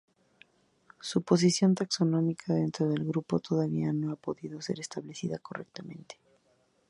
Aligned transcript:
Su 0.99 1.21
posición 1.21 1.75
taxonómica 1.75 2.55
dentro 2.55 2.89
del 2.89 3.05
grupo 3.05 3.37
todavía 3.39 3.93
no 3.93 4.11
ha 4.11 4.15
podido 4.15 4.59
ser 4.59 4.79
establecida 4.79 5.37
correctamente. 5.37 6.19